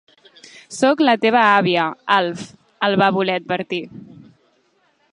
Soc 0.77 1.03
la 1.07 1.15
teva 1.25 1.43
àvia, 1.59 1.85
Alf 2.17 2.43
—el 2.89 3.01
va 3.05 3.13
voler 3.19 3.39
advertir. 3.43 3.83